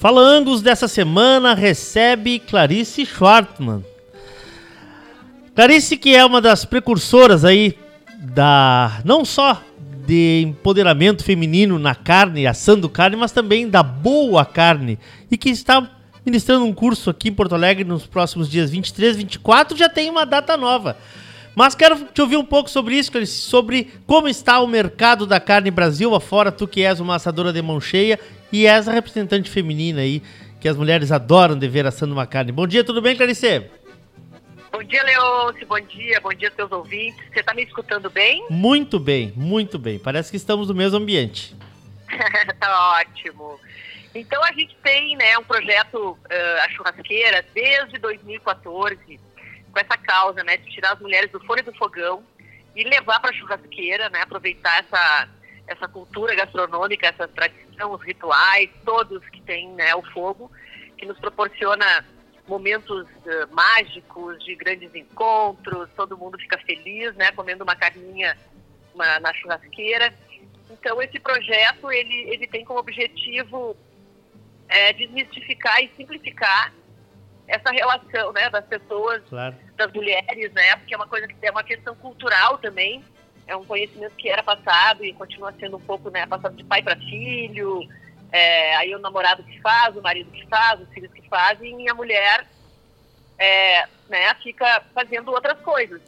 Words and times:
Fala 0.00 0.22
Angus 0.22 0.62
dessa 0.62 0.88
semana 0.88 1.54
recebe 1.54 2.38
Clarice 2.38 3.04
Schwartman. 3.04 3.84
Clarice 5.54 5.96
que 5.98 6.14
é 6.16 6.24
uma 6.24 6.40
das 6.40 6.64
precursoras 6.64 7.44
aí 7.44 7.76
da 8.18 9.02
não 9.04 9.26
só 9.26 9.62
de 10.06 10.42
empoderamento 10.46 11.22
feminino 11.22 11.78
na 11.78 11.94
carne, 11.94 12.46
assando 12.46 12.88
carne, 12.88 13.14
mas 13.14 13.30
também 13.30 13.68
da 13.68 13.82
boa 13.82 14.44
carne 14.44 14.98
e 15.30 15.36
que 15.36 15.50
está 15.50 15.88
ministrando 16.24 16.64
um 16.64 16.72
curso 16.72 17.10
aqui 17.10 17.28
em 17.28 17.34
Porto 17.34 17.54
Alegre 17.54 17.84
nos 17.84 18.06
próximos 18.06 18.48
dias 18.48 18.70
23, 18.70 19.16
24, 19.16 19.76
já 19.76 19.88
tem 19.88 20.10
uma 20.10 20.24
data 20.24 20.56
nova. 20.56 20.96
Mas 21.54 21.74
quero 21.74 22.04
te 22.04 22.22
ouvir 22.22 22.36
um 22.36 22.44
pouco 22.44 22.70
sobre 22.70 22.96
isso, 22.96 23.26
sobre 23.26 23.92
como 24.06 24.28
está 24.28 24.60
o 24.60 24.66
mercado 24.66 25.26
da 25.26 25.40
carne 25.40 25.70
Brasil 25.70 26.14
afora, 26.14 26.52
tu 26.52 26.66
que 26.66 26.82
és 26.82 27.00
uma 27.00 27.16
assadora 27.16 27.52
de 27.52 27.60
mão 27.60 27.80
cheia 27.80 28.18
e 28.52 28.66
és 28.66 28.88
a 28.88 28.92
representante 28.92 29.50
feminina 29.50 30.00
aí, 30.00 30.22
que 30.60 30.68
as 30.68 30.76
mulheres 30.76 31.10
adoram 31.10 31.58
de 31.58 31.68
ver 31.68 31.86
assando 31.86 32.12
uma 32.12 32.26
carne. 32.26 32.52
Bom 32.52 32.66
dia, 32.66 32.84
tudo 32.84 33.02
bem, 33.02 33.16
Clarice? 33.16 33.64
Bom 34.72 34.82
dia, 34.84 35.02
Leôncio. 35.02 35.66
Bom 35.66 35.80
dia, 35.80 36.20
bom 36.20 36.32
dia, 36.32 36.52
seus 36.54 36.70
ouvintes. 36.70 37.20
Você 37.32 37.40
está 37.40 37.52
me 37.52 37.64
escutando 37.64 38.08
bem? 38.08 38.46
Muito 38.48 39.00
bem, 39.00 39.32
muito 39.34 39.78
bem. 39.78 39.98
Parece 39.98 40.30
que 40.30 40.36
estamos 40.36 40.68
no 40.68 40.74
mesmo 40.74 40.98
ambiente. 40.98 41.56
tá 42.60 43.00
ótimo. 43.00 43.58
Então 44.14 44.42
a 44.44 44.52
gente 44.52 44.76
tem 44.82 45.16
né, 45.16 45.38
um 45.38 45.44
projeto, 45.44 46.12
uh, 46.12 46.64
a 46.64 46.70
churrasqueira, 46.70 47.44
desde 47.54 47.98
2014, 47.98 49.20
com 49.70 49.78
essa 49.78 49.96
causa 49.96 50.42
né, 50.44 50.56
de 50.56 50.70
tirar 50.70 50.92
as 50.92 51.00
mulheres 51.00 51.30
do 51.30 51.40
fone 51.44 51.62
do 51.62 51.74
fogão 51.74 52.24
e 52.74 52.84
levar 52.84 53.20
para 53.20 53.30
a 53.30 53.34
churrasqueira, 53.34 54.08
né, 54.10 54.22
aproveitar 54.22 54.80
essa, 54.80 55.28
essa 55.66 55.88
cultura 55.88 56.34
gastronômica, 56.34 57.08
essa 57.08 57.26
tradição, 57.28 57.92
os 57.92 58.02
rituais, 58.02 58.70
todos 58.84 59.26
que 59.28 59.40
tem 59.42 59.68
né, 59.70 59.94
o 59.94 60.02
fogo, 60.12 60.50
que 60.96 61.06
nos 61.06 61.18
proporciona 61.18 62.04
momentos 62.46 63.06
uh, 63.06 63.54
mágicos 63.54 64.42
de 64.44 64.54
grandes 64.56 64.92
encontros, 64.94 65.88
todo 65.96 66.18
mundo 66.18 66.38
fica 66.38 66.58
feliz, 66.58 67.14
né, 67.14 67.30
comendo 67.32 67.62
uma 67.62 67.76
carninha 67.76 68.36
uma, 68.94 69.20
na 69.20 69.32
churrasqueira. 69.34 70.12
Então 70.68 71.00
esse 71.00 71.18
projeto 71.18 71.90
ele, 71.90 72.30
ele 72.30 72.46
tem 72.46 72.64
como 72.64 72.80
objetivo 72.80 73.76
é, 74.68 74.92
desmistificar 74.92 75.80
e 75.82 75.90
simplificar 75.96 76.72
essa 77.50 77.70
relação 77.70 78.32
né, 78.32 78.48
das 78.50 78.64
pessoas, 78.64 79.22
claro. 79.28 79.54
das 79.76 79.92
mulheres, 79.92 80.52
né, 80.52 80.76
porque 80.76 80.94
é 80.94 80.96
uma 80.96 81.06
coisa 81.06 81.26
que 81.26 81.34
é 81.42 81.50
uma 81.50 81.64
questão 81.64 81.94
cultural 81.96 82.58
também 82.58 83.04
é 83.50 83.56
um 83.56 83.64
conhecimento 83.64 84.14
que 84.14 84.28
era 84.28 84.44
passado 84.44 85.04
e 85.04 85.12
continua 85.12 85.52
sendo 85.58 85.76
um 85.76 85.80
pouco 85.80 86.08
né, 86.08 86.24
passado 86.24 86.54
de 86.54 86.62
pai 86.62 86.82
para 86.82 86.96
filho. 86.96 87.82
É, 88.30 88.76
aí 88.76 88.94
o 88.94 89.00
namorado 89.00 89.42
que 89.42 89.60
faz, 89.60 89.96
o 89.96 90.02
marido 90.02 90.30
que 90.30 90.46
faz, 90.46 90.80
os 90.80 90.88
filhos 90.90 91.12
que 91.12 91.28
fazem, 91.28 91.84
e 91.84 91.90
a 91.90 91.94
mulher 91.94 92.46
é, 93.36 93.88
né, 94.08 94.32
fica 94.40 94.84
fazendo 94.94 95.32
outras 95.32 95.58
coisas. 95.60 96.00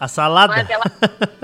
A 0.00 0.08
salada? 0.08 0.54
Ela... 0.60 0.84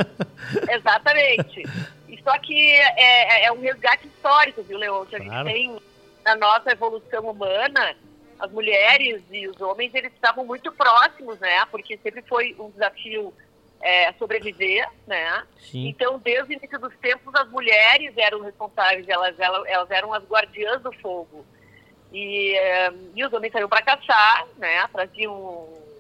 Exatamente. 0.73 1.63
E 2.09 2.23
só 2.23 2.39
que 2.39 2.59
é, 2.59 2.95
é, 2.97 3.45
é, 3.45 3.53
um 3.53 3.61
resgate 3.61 4.07
histórico, 4.07 4.63
viu, 4.63 4.79
Leon? 4.79 5.05
Que 5.05 5.17
a 5.17 5.21
claro. 5.21 5.47
gente 5.47 5.55
tem 5.55 5.83
na 6.25 6.37
nossa 6.37 6.73
evolução 6.73 7.29
humana, 7.29 7.95
as 8.39 8.51
mulheres 8.51 9.23
e 9.31 9.49
os 9.49 9.61
homens, 9.61 9.95
eles 9.95 10.13
estavam 10.13 10.45
muito 10.45 10.73
próximos, 10.73 11.39
né? 11.41 11.65
Porque 11.71 11.99
sempre 11.99 12.23
foi 12.23 12.55
um 12.59 12.71
desafio 12.71 13.33
é, 13.81 14.13
sobreviver, 14.15 14.89
né? 15.07 15.45
Sim. 15.59 15.89
Então, 15.89 16.19
desde 16.19 16.53
o 16.53 16.57
início 16.57 16.79
dos 16.79 16.95
tempos, 16.97 17.35
as 17.35 17.49
mulheres 17.51 18.13
eram 18.17 18.41
responsáveis, 18.43 19.09
elas, 19.09 19.39
elas, 19.39 19.67
elas 19.67 19.91
eram 19.91 20.13
as 20.13 20.25
guardiãs 20.25 20.83
do 20.83 20.93
fogo. 20.93 21.45
E, 22.13 22.55
é, 22.57 22.93
e 23.15 23.25
os 23.25 23.33
homens 23.33 23.53
saíam 23.53 23.69
para 23.69 23.83
caçar, 23.83 24.47
né? 24.57 24.87
Traziam 24.93 25.35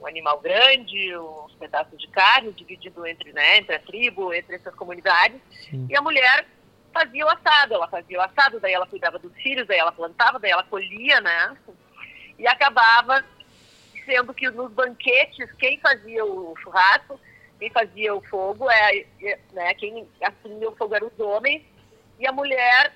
um 0.00 0.06
animal 0.06 0.38
grande, 0.40 1.16
uns 1.16 1.54
pedaços 1.54 1.98
de 1.98 2.06
carne, 2.08 2.52
dividido 2.52 3.06
entre, 3.06 3.32
né, 3.32 3.58
entre 3.58 3.74
a 3.74 3.80
tribo, 3.80 4.32
entre 4.32 4.56
essas 4.56 4.74
comunidades. 4.74 5.40
Sim. 5.68 5.86
E 5.88 5.96
a 5.96 6.02
mulher 6.02 6.46
fazia 6.92 7.26
o 7.26 7.28
assado, 7.28 7.74
ela 7.74 7.88
fazia 7.88 8.18
o 8.18 8.22
assado, 8.22 8.60
daí 8.60 8.72
ela 8.72 8.86
cuidava 8.86 9.18
dos 9.18 9.34
filhos, 9.34 9.66
daí 9.66 9.78
ela 9.78 9.90
plantava, 9.90 10.38
daí 10.38 10.52
ela 10.52 10.62
colhia, 10.62 11.20
né? 11.20 11.56
E 12.38 12.46
acabava 12.46 13.24
sendo 14.04 14.34
que 14.34 14.50
nos 14.50 14.70
banquetes, 14.72 15.50
quem 15.52 15.78
fazia 15.80 16.24
o 16.24 16.54
churrasco 16.56 17.18
quem 17.58 17.70
fazia 17.70 18.14
o 18.14 18.20
fogo, 18.22 18.70
é, 18.70 19.06
é, 19.22 19.38
né, 19.52 19.74
quem 19.74 20.06
assumia 20.20 20.68
o 20.68 20.76
fogo 20.76 20.94
eram 20.94 21.06
os 21.06 21.18
homens, 21.18 21.62
e 22.18 22.26
a 22.26 22.32
mulher, 22.32 22.92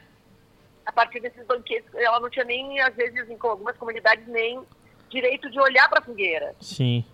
a 0.84 0.92
partir 0.92 1.20
desses 1.20 1.44
banquetes, 1.46 1.88
ela 1.94 2.20
não 2.20 2.28
tinha 2.28 2.44
nem, 2.44 2.80
às 2.80 2.94
vezes, 2.94 3.28
em 3.30 3.38
algumas 3.40 3.76
comunidades, 3.76 4.26
nem 4.26 4.62
direito 5.08 5.50
de 5.50 5.58
olhar 5.58 5.88
para 5.88 6.00
a 6.00 6.04
fogueira. 6.04 6.54
Sim. 6.60 7.04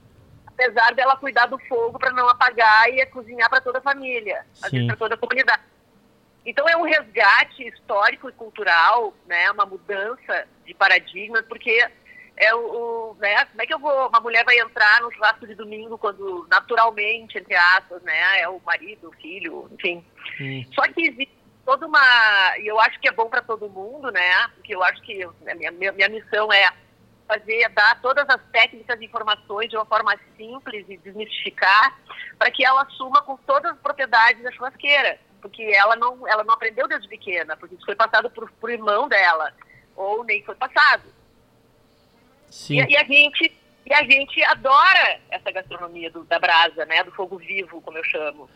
Apesar 0.46 0.94
dela 0.94 1.16
cuidar 1.16 1.46
do 1.46 1.58
fogo 1.60 1.98
para 1.98 2.12
não 2.12 2.28
apagar 2.28 2.88
e 2.88 3.04
cozinhar 3.06 3.48
para 3.48 3.60
toda 3.60 3.78
a 3.78 3.82
família, 3.82 4.44
às 4.62 4.70
vezes 4.70 4.86
para 4.86 4.96
toda 4.96 5.14
a 5.14 5.18
comunidade. 5.18 5.62
Então 6.46 6.68
é 6.68 6.76
um 6.76 6.82
resgate 6.82 7.66
histórico 7.66 8.28
e 8.28 8.32
cultural, 8.32 9.14
né, 9.26 9.50
uma 9.50 9.64
mudança 9.64 10.46
de 10.66 10.74
paradigma, 10.74 11.42
porque 11.44 11.88
é 12.36 12.54
o, 12.54 12.58
o, 12.58 13.16
né, 13.20 13.44
como 13.46 13.62
é 13.62 13.66
que 13.66 13.74
eu 13.74 13.78
vou, 13.78 14.08
uma 14.08 14.20
mulher 14.20 14.44
vai 14.44 14.58
entrar 14.58 15.00
no 15.00 15.12
churrasco 15.12 15.46
de 15.46 15.54
domingo 15.54 15.96
quando 15.96 16.46
naturalmente, 16.50 17.38
entre 17.38 17.54
aspas, 17.54 18.02
né, 18.02 18.40
é 18.40 18.48
o 18.48 18.60
marido, 18.64 19.08
o 19.08 19.12
filho, 19.20 19.68
enfim. 19.72 20.04
Hum. 20.40 20.64
Só 20.74 20.82
que 20.82 21.08
existe 21.08 21.38
toda 21.64 21.86
uma, 21.86 22.58
e 22.58 22.66
eu 22.66 22.78
acho 22.80 23.00
que 23.00 23.08
é 23.08 23.12
bom 23.12 23.28
para 23.28 23.40
todo 23.40 23.70
mundo, 23.70 24.10
né, 24.10 24.48
porque 24.54 24.74
eu 24.74 24.82
acho 24.82 25.00
que 25.02 25.22
a 25.22 25.54
minha, 25.54 25.70
minha, 25.70 25.92
minha 25.92 26.08
missão 26.08 26.52
é 26.52 26.68
fazer, 27.26 27.68
dar 27.70 28.00
todas 28.02 28.28
as 28.28 28.40
técnicas 28.52 29.00
e 29.00 29.04
informações 29.04 29.70
de 29.70 29.76
uma 29.76 29.86
forma 29.86 30.14
simples 30.36 30.84
e 30.88 30.96
desmistificar, 30.98 31.98
para 32.38 32.50
que 32.50 32.64
ela 32.64 32.82
assuma 32.82 33.22
com 33.22 33.36
todas 33.38 33.72
as 33.72 33.78
propriedades 33.78 34.42
da 34.42 34.52
churrasqueira, 34.52 35.18
porque 35.40 35.62
ela 35.62 35.96
não, 35.96 36.26
ela 36.28 36.44
não 36.44 36.54
aprendeu 36.54 36.86
desde 36.88 37.08
pequena, 37.08 37.56
porque 37.56 37.76
isso 37.76 37.84
foi 37.84 37.94
passado 37.94 38.28
por, 38.30 38.50
por 38.52 38.70
irmão 38.70 39.08
dela, 39.08 39.52
ou 39.96 40.24
nem 40.24 40.42
foi 40.42 40.54
passado. 40.54 41.13
Sim. 42.54 42.80
E, 42.80 42.92
e, 42.92 42.96
a 42.96 43.02
gente 43.02 43.52
e 43.84 43.92
a 43.92 44.04
gente 44.04 44.42
adora 44.44 45.20
essa 45.28 45.50
gastronomia 45.50 46.08
do, 46.08 46.22
da 46.22 46.38
brasa, 46.38 46.86
né, 46.86 47.02
do 47.02 47.10
fogo 47.10 47.36
vivo, 47.36 47.82
como 47.82 47.98
eu 47.98 48.04
chamo, 48.04 48.48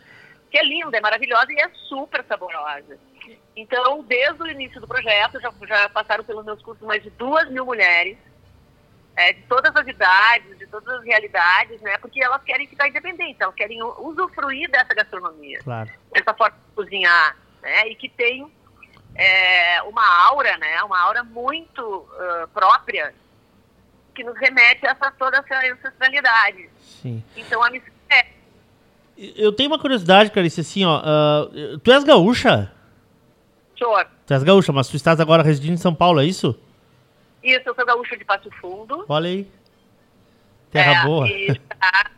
que 0.49 0.57
é 0.57 0.63
linda, 0.63 0.97
é 0.97 1.01
maravilhosa 1.01 1.51
e 1.51 1.59
é 1.59 1.69
super 1.87 2.23
saborosa. 2.23 2.97
Então, 3.55 4.01
desde 4.03 4.41
o 4.41 4.47
início 4.47 4.79
do 4.79 4.87
projeto, 4.87 5.39
já, 5.41 5.51
já 5.67 5.89
passaram 5.89 6.23
pelos 6.23 6.45
meus 6.45 6.61
cursos 6.61 6.87
mais 6.87 7.03
de 7.03 7.09
duas 7.11 7.49
mil 7.51 7.65
mulheres, 7.65 8.17
é, 9.17 9.33
de 9.33 9.41
todas 9.43 9.75
as 9.75 9.85
idades, 9.85 10.57
de 10.57 10.65
todas 10.67 10.87
as 10.95 11.03
realidades, 11.03 11.81
né? 11.81 11.97
Porque 11.97 12.23
elas 12.23 12.41
querem 12.43 12.67
ficar 12.67 12.87
independentes, 12.87 13.41
elas 13.41 13.53
querem 13.53 13.83
usufruir 13.83 14.71
dessa 14.71 14.93
gastronomia, 14.95 15.59
claro. 15.59 15.91
dessa 16.13 16.33
forma 16.33 16.57
de 16.57 16.73
cozinhar, 16.73 17.37
né? 17.61 17.89
E 17.89 17.95
que 17.95 18.07
tem 18.07 18.49
é, 19.13 19.81
uma 19.83 20.07
aura, 20.29 20.57
né? 20.57 20.81
Uma 20.83 21.01
aura 21.01 21.21
muito 21.21 21.83
uh, 21.83 22.47
própria 22.53 23.13
que 24.19 24.23
nos 24.25 24.37
remete 24.37 24.85
a 24.85 24.91
essa, 24.91 25.11
toda 25.11 25.37
essa 25.37 25.73
ancestralidade. 25.73 26.69
Sim. 26.81 27.23
Então 27.37 27.63
a 27.63 27.69
missão 27.69 27.93
é. 28.09 28.25
Eu 29.17 29.53
tenho 29.53 29.69
uma 29.69 29.79
curiosidade, 29.79 30.29
Clarice, 30.29 30.59
assim, 30.59 30.83
ó. 30.85 30.99
Uh, 30.99 31.79
tu 31.79 31.91
és 31.91 32.03
gaúcha? 32.03 32.71
Senhor. 33.77 34.07
Tu 34.25 34.33
és 34.33 34.43
gaúcha, 34.43 34.73
mas 34.73 34.89
tu 34.89 34.97
estás 34.97 35.21
agora 35.21 35.41
residindo 35.41 35.73
em 35.73 35.77
São 35.77 35.95
Paulo, 35.95 36.19
é 36.19 36.25
isso? 36.25 36.59
Isso, 37.41 37.63
eu 37.65 37.73
sou 37.73 37.85
gaúcha 37.85 38.17
de 38.17 38.25
Passo 38.25 38.49
Fundo. 38.59 39.05
Olha 39.07 39.29
aí. 39.29 39.47
Terra 40.69 41.01
é, 41.01 41.05
boa. 41.05 41.27
E, 41.27 41.55
tá, 41.55 42.11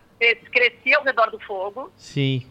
cresci 0.51 0.93
ao 0.95 1.03
redor 1.03 1.29
do 1.29 1.39
fogo. 1.39 1.91
Sim. 1.95 2.45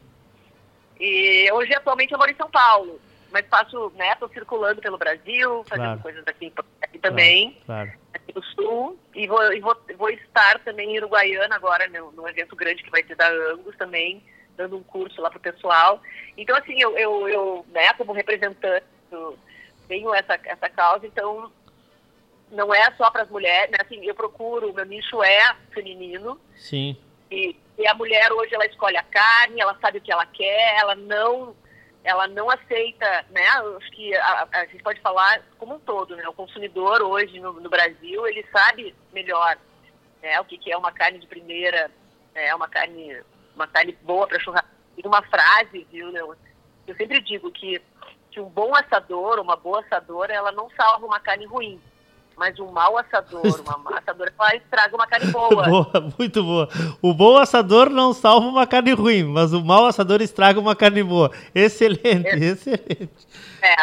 E 0.98 1.50
hoje, 1.52 1.74
atualmente, 1.74 2.12
eu 2.12 2.18
moro 2.18 2.30
em 2.30 2.36
São 2.36 2.50
Paulo. 2.50 3.00
Mas 3.32 3.46
faço, 3.46 3.92
né, 3.96 4.14
tô 4.16 4.28
circulando 4.28 4.80
pelo 4.80 4.98
Brasil, 4.98 5.64
fazendo 5.68 5.86
claro. 5.86 6.00
coisas 6.00 6.24
aqui, 6.26 6.52
aqui 6.82 6.98
também. 6.98 7.56
Claro. 7.64 7.88
claro 7.88 8.00
do 8.32 8.42
Sul 8.44 8.98
e 9.14 9.26
vou, 9.26 9.52
e 9.52 9.60
vou, 9.60 9.76
vou 9.96 10.10
estar 10.10 10.58
também 10.60 10.94
em 10.94 10.98
Uruguaiana 10.98 11.54
agora, 11.54 11.88
no, 11.88 12.12
no 12.12 12.28
evento 12.28 12.56
grande 12.56 12.82
que 12.82 12.90
vai 12.90 13.02
ter 13.02 13.16
da 13.16 13.28
Angus 13.28 13.76
também, 13.76 14.22
dando 14.56 14.76
um 14.76 14.82
curso 14.82 15.20
lá 15.20 15.30
pro 15.30 15.40
pessoal. 15.40 16.00
Então, 16.36 16.56
assim, 16.56 16.80
eu, 16.80 16.96
eu, 16.96 17.28
eu 17.28 17.66
né, 17.70 17.92
como 17.94 18.12
representante, 18.12 18.86
tenho 19.88 20.14
essa, 20.14 20.38
essa 20.44 20.68
causa, 20.68 21.06
então 21.06 21.50
não 22.50 22.72
é 22.72 22.90
só 22.96 23.10
para 23.10 23.22
as 23.22 23.30
mulheres, 23.30 23.70
né? 23.70 23.78
Assim, 23.80 24.04
eu 24.04 24.14
procuro, 24.14 24.72
meu 24.72 24.84
nicho 24.84 25.22
é 25.22 25.54
feminino. 25.72 26.40
Sim. 26.56 26.96
E, 27.30 27.56
e 27.78 27.86
a 27.86 27.94
mulher 27.94 28.32
hoje 28.32 28.54
ela 28.54 28.66
escolhe 28.66 28.96
a 28.96 29.02
carne, 29.02 29.60
ela 29.60 29.76
sabe 29.80 29.98
o 29.98 30.00
que 30.00 30.12
ela 30.12 30.26
quer, 30.26 30.78
ela 30.78 30.94
não 30.94 31.54
ela 32.02 32.26
não 32.28 32.50
aceita, 32.50 33.24
né? 33.30 33.46
Acho 33.76 33.90
que 33.90 34.14
a, 34.14 34.48
a, 34.52 34.66
gente 34.66 34.82
pode 34.82 35.00
falar 35.00 35.42
como 35.58 35.74
um 35.74 35.80
todo, 35.80 36.16
né? 36.16 36.26
O 36.28 36.32
consumidor 36.32 37.02
hoje 37.02 37.38
no, 37.40 37.52
no 37.54 37.68
Brasil 37.68 38.26
ele 38.26 38.44
sabe 38.50 38.94
melhor, 39.12 39.58
né? 40.22 40.40
O 40.40 40.44
que, 40.44 40.56
que 40.56 40.72
é 40.72 40.76
uma 40.76 40.92
carne 40.92 41.18
de 41.18 41.26
primeira, 41.26 41.90
é 42.34 42.54
uma 42.54 42.68
carne, 42.68 43.20
uma 43.54 43.66
carne 43.66 43.92
boa 44.02 44.26
para 44.26 44.40
churrasco. 44.40 44.68
Tem 44.96 45.04
uma 45.06 45.22
frase, 45.22 45.86
viu? 45.90 46.10
Né? 46.10 46.20
Eu 46.20 46.96
sempre 46.96 47.20
digo 47.20 47.50
que 47.50 47.80
que 48.30 48.40
um 48.40 48.48
bom 48.48 48.74
assador, 48.74 49.40
uma 49.40 49.56
boa 49.56 49.80
assadora, 49.80 50.32
ela 50.32 50.52
não 50.52 50.70
salva 50.70 51.04
uma 51.04 51.18
carne 51.18 51.46
ruim. 51.46 51.80
Mas 52.40 52.58
um 52.58 52.72
mau 52.72 52.96
assador, 52.96 53.42
uma 53.60 53.98
assadora, 53.98 54.32
ela 54.38 54.56
estraga 54.56 54.96
uma 54.96 55.06
carne 55.06 55.30
boa. 55.30 55.50
boa. 55.68 56.14
Muito 56.18 56.42
boa. 56.42 56.68
O 57.02 57.12
bom 57.12 57.36
assador 57.36 57.90
não 57.90 58.14
salva 58.14 58.46
uma 58.46 58.66
carne 58.66 58.94
ruim, 58.94 59.24
mas 59.24 59.52
o 59.52 59.62
mau 59.62 59.84
assador 59.84 60.22
estraga 60.22 60.58
uma 60.58 60.74
carne 60.74 61.02
boa. 61.02 61.30
Excelente, 61.54 62.28
é. 62.28 62.36
excelente. 62.36 63.10
É. 63.60 63.76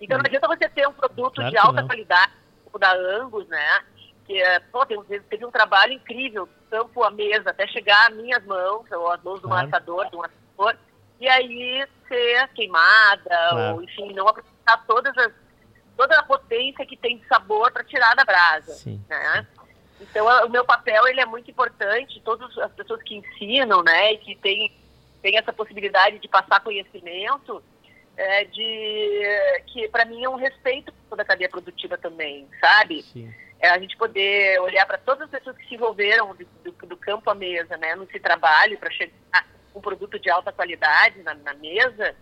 Então 0.00 0.16
não 0.16 0.24
adianta 0.24 0.46
você 0.46 0.68
ter 0.68 0.86
um 0.86 0.92
produto 0.92 1.34
claro 1.34 1.50
de 1.50 1.58
alta 1.58 1.82
qualidade, 1.82 2.30
como 2.66 2.78
da 2.78 2.94
Angus, 2.94 3.48
né? 3.48 3.80
Que, 4.24 4.40
pô, 4.70 4.86
teve 4.86 5.44
um 5.44 5.50
trabalho 5.50 5.94
incrível, 5.94 6.48
campo 6.70 7.02
a 7.02 7.10
mesa, 7.10 7.50
até 7.50 7.66
chegar 7.66 8.10
às 8.10 8.14
minhas 8.14 8.44
mãos, 8.44 8.84
ou 8.92 9.10
as 9.10 9.20
mãos 9.24 9.40
claro. 9.40 9.66
de 9.66 9.72
um 9.72 9.74
assador, 9.74 10.10
de 10.10 10.16
um 10.16 10.22
assador, 10.22 10.76
e 11.18 11.28
aí 11.28 11.84
ser 12.06 12.48
queimada, 12.54 13.48
claro. 13.50 13.74
ou 13.74 13.82
enfim, 13.82 14.12
não 14.12 14.28
aproveitar 14.28 14.84
todas 14.86 15.18
as, 15.18 15.32
toda 16.04 16.18
a 16.18 16.22
potência 16.22 16.84
que 16.84 16.96
tem 16.96 17.16
de 17.18 17.26
sabor 17.26 17.72
para 17.72 17.82
tirar 17.84 18.14
da 18.14 18.24
brasa. 18.24 18.74
Sim. 18.74 19.02
Né? 19.08 19.46
Então 20.00 20.26
o 20.44 20.50
meu 20.50 20.64
papel 20.64 21.06
ele 21.06 21.20
é 21.20 21.24
muito 21.24 21.50
importante, 21.50 22.20
todas 22.22 22.56
as 22.58 22.72
pessoas 22.72 23.02
que 23.02 23.14
ensinam, 23.14 23.82
né, 23.82 24.12
e 24.12 24.18
que 24.18 24.36
têm 24.36 24.72
tem 25.22 25.38
essa 25.38 25.54
possibilidade 25.54 26.18
de 26.18 26.28
passar 26.28 26.60
conhecimento, 26.60 27.64
é, 28.14 28.44
de 28.44 29.22
que 29.68 29.88
para 29.88 30.04
mim 30.04 30.22
é 30.22 30.28
um 30.28 30.36
respeito 30.36 30.92
toda 31.08 31.22
a 31.22 31.24
cadeia 31.24 31.48
produtiva 31.48 31.96
também, 31.96 32.46
sabe? 32.60 33.02
Sim. 33.04 33.32
É 33.58 33.70
a 33.70 33.78
gente 33.78 33.96
poder 33.96 34.60
olhar 34.60 34.84
para 34.84 34.98
todas 34.98 35.22
as 35.22 35.30
pessoas 35.30 35.56
que 35.56 35.66
se 35.66 35.76
envolveram 35.76 36.34
do, 36.34 36.44
do, 36.62 36.86
do 36.86 36.96
campo 36.98 37.30
à 37.30 37.34
mesa, 37.34 37.78
né, 37.78 37.96
nesse 37.96 38.20
trabalho 38.20 38.76
para 38.76 38.90
chegar 38.90 39.46
um 39.74 39.80
produto 39.80 40.18
de 40.18 40.28
alta 40.28 40.52
qualidade 40.52 41.22
na, 41.22 41.32
na 41.32 41.54
mesa, 41.54 42.14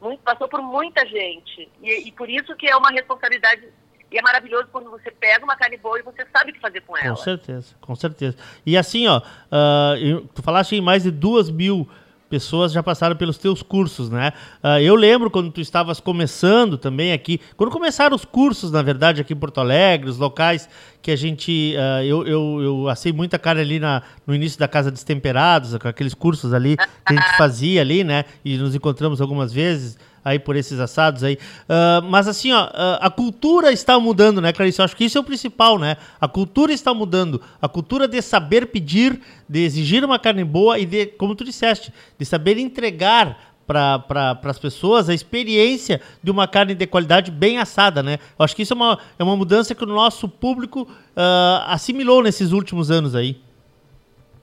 muito, 0.00 0.20
passou 0.22 0.48
por 0.48 0.62
muita 0.62 1.06
gente. 1.06 1.68
E, 1.82 2.08
e, 2.08 2.12
por 2.12 2.28
isso 2.28 2.54
que 2.56 2.68
é 2.68 2.76
uma 2.76 2.90
responsabilidade. 2.90 3.68
E 4.10 4.18
é 4.18 4.22
maravilhoso 4.22 4.68
quando 4.72 4.90
você 4.90 5.10
pega 5.10 5.44
uma 5.44 5.56
carne 5.56 5.76
boa 5.76 5.98
e 5.98 6.02
você 6.02 6.26
sabe 6.32 6.50
o 6.50 6.54
que 6.54 6.60
fazer 6.60 6.80
com 6.80 6.96
ela. 6.96 7.10
Com 7.10 7.22
certeza, 7.22 7.76
com 7.80 7.94
certeza. 7.94 8.36
E 8.64 8.76
assim, 8.76 9.06
ó, 9.06 9.18
uh, 9.18 10.28
tu 10.34 10.42
falaste 10.42 10.74
em 10.74 10.80
mais 10.80 11.02
de 11.02 11.10
duas 11.10 11.50
mil 11.50 11.88
pessoas 12.28 12.72
já 12.72 12.82
passaram 12.82 13.16
pelos 13.16 13.38
teus 13.38 13.62
cursos, 13.62 14.10
né? 14.10 14.32
Uh, 14.62 14.78
eu 14.80 14.94
lembro 14.94 15.30
quando 15.30 15.50
tu 15.50 15.60
estavas 15.60 16.00
começando 16.00 16.76
também 16.76 17.12
aqui, 17.12 17.40
quando 17.56 17.70
começaram 17.70 18.14
os 18.14 18.24
cursos, 18.24 18.70
na 18.70 18.82
verdade, 18.82 19.20
aqui 19.20 19.32
em 19.32 19.36
Porto 19.36 19.60
Alegre, 19.60 20.08
os 20.08 20.18
locais 20.18 20.68
que 21.00 21.10
a 21.10 21.16
gente, 21.16 21.74
uh, 21.76 22.02
eu, 22.02 22.26
eu, 22.26 22.62
eu 22.62 22.88
assei 22.88 23.12
muita 23.12 23.38
cara 23.38 23.60
ali 23.60 23.78
na, 23.78 24.02
no 24.26 24.34
início 24.34 24.58
da 24.58 24.68
Casa 24.68 24.90
Destemperados, 24.90 25.76
com 25.76 25.88
aqueles 25.88 26.14
cursos 26.14 26.52
ali 26.52 26.76
que 26.76 26.84
a 27.06 27.12
gente 27.14 27.36
fazia 27.36 27.80
ali, 27.80 28.04
né? 28.04 28.24
E 28.44 28.56
nos 28.56 28.74
encontramos 28.74 29.20
algumas 29.20 29.52
vezes 29.52 29.96
aí 30.24 30.38
por 30.38 30.56
esses 30.56 30.78
assados 30.80 31.24
aí. 31.24 31.38
Uh, 31.68 32.02
mas 32.08 32.28
assim, 32.28 32.52
ó, 32.52 32.66
uh, 32.66 32.98
a 33.00 33.10
cultura 33.10 33.72
está 33.72 33.98
mudando, 33.98 34.40
né, 34.40 34.52
Clarice? 34.52 34.80
Eu 34.80 34.84
acho 34.84 34.96
que 34.96 35.04
isso 35.04 35.18
é 35.18 35.20
o 35.20 35.24
principal, 35.24 35.78
né? 35.78 35.96
A 36.20 36.28
cultura 36.28 36.72
está 36.72 36.92
mudando. 36.92 37.42
A 37.60 37.68
cultura 37.68 38.06
de 38.06 38.20
saber 38.22 38.66
pedir, 38.66 39.20
de 39.48 39.64
exigir 39.64 40.04
uma 40.04 40.18
carne 40.18 40.44
boa 40.44 40.78
e 40.78 40.86
de, 40.86 41.06
como 41.06 41.34
tu 41.34 41.44
disseste, 41.44 41.92
de 42.18 42.24
saber 42.24 42.58
entregar 42.58 43.48
para 43.68 43.98
pra, 43.98 44.38
as 44.44 44.58
pessoas 44.58 45.10
a 45.10 45.14
experiência 45.14 46.00
de 46.22 46.30
uma 46.30 46.48
carne 46.48 46.74
de 46.74 46.86
qualidade 46.86 47.30
bem 47.30 47.58
assada, 47.58 48.02
né? 48.02 48.18
Eu 48.38 48.44
acho 48.44 48.56
que 48.56 48.62
isso 48.62 48.72
é 48.72 48.76
uma, 48.76 48.98
é 49.18 49.22
uma 49.22 49.36
mudança 49.36 49.74
que 49.74 49.84
o 49.84 49.86
nosso 49.86 50.26
público 50.26 50.82
uh, 50.82 51.64
assimilou 51.66 52.22
nesses 52.22 52.52
últimos 52.52 52.90
anos 52.90 53.14
aí. 53.14 53.38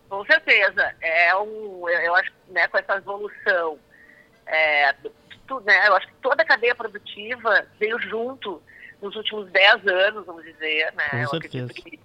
Com 0.07 0.23
certeza. 0.25 0.93
É 1.01 1.35
um, 1.35 1.89
eu 1.89 2.15
acho 2.15 2.31
né, 2.51 2.67
com 2.67 2.77
essa 2.77 2.97
evolução 2.97 3.79
é, 4.45 4.93
né, 5.65 5.87
eu 5.87 5.95
acho 5.95 6.07
que 6.07 6.13
toda 6.21 6.43
a 6.43 6.45
cadeia 6.45 6.75
produtiva 6.75 7.65
veio 7.79 7.99
junto 7.99 8.61
nos 9.01 9.15
últimos 9.15 9.49
10 9.51 9.87
anos, 9.87 10.25
vamos 10.25 10.43
dizer, 10.43 10.91
né? 10.93 11.09
Com 11.09 11.17
eu 11.17 11.29
certeza. 11.29 11.65
acredito 11.65 11.83
que 11.83 11.99